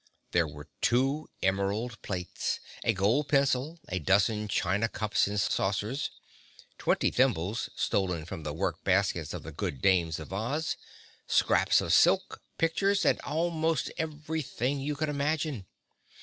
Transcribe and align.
There 0.31 0.47
were 0.47 0.67
two 0.81 1.29
emerald 1.43 2.01
plates, 2.01 2.59
a 2.83 2.91
gold 2.91 3.27
pencil, 3.27 3.79
a 3.87 3.99
dozen 3.99 4.47
china 4.47 4.87
cups 4.89 5.27
and 5.27 5.39
saucers, 5.39 6.09
twenty 6.79 7.11
thimbles 7.11 7.69
stolen 7.75 8.25
from 8.25 8.41
the 8.41 8.51
work 8.51 8.83
baskets 8.83 9.31
of 9.31 9.43
the 9.43 9.51
good 9.51 9.79
dames 9.79 10.17
of 10.19 10.33
Oz, 10.33 10.75
scraps 11.27 11.81
of 11.81 11.93
silk, 11.93 12.41
pictures 12.57 13.05
and 13.05 13.19
almost 13.21 13.91
everything 13.95 14.79
you 14.79 14.95
could 14.95 15.07
imagine. 15.09 15.67